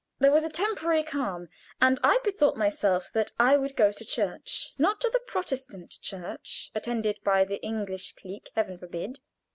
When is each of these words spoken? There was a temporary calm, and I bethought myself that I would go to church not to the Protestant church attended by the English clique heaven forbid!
There 0.17 0.31
was 0.31 0.43
a 0.43 0.49
temporary 0.49 1.03
calm, 1.03 1.47
and 1.79 1.99
I 2.03 2.17
bethought 2.23 2.57
myself 2.57 3.11
that 3.13 3.31
I 3.39 3.55
would 3.55 3.75
go 3.75 3.91
to 3.91 4.03
church 4.03 4.73
not 4.79 4.99
to 5.01 5.11
the 5.13 5.19
Protestant 5.19 5.99
church 6.01 6.71
attended 6.73 7.19
by 7.23 7.43
the 7.45 7.61
English 7.61 8.15
clique 8.15 8.49
heaven 8.55 8.79
forbid! 8.79 9.19